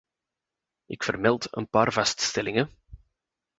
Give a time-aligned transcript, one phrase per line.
[0.85, 2.69] Ik vermeld een paar vaststellingen.